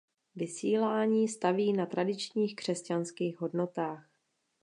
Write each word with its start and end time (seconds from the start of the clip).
Vysílání 0.35 1.27
staví 1.27 1.73
na 1.73 1.85
tradičních 1.85 2.55
křesťanských 2.55 3.41
hodnotách. 3.41 4.09